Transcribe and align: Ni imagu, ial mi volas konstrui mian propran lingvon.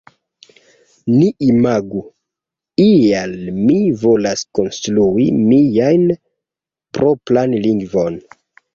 Ni 1.17 1.27
imagu, 1.47 2.01
ial 2.87 3.37
mi 3.59 3.77
volas 4.07 4.45
konstrui 4.61 5.29
mian 5.45 6.11
propran 7.01 7.59
lingvon. 7.69 8.23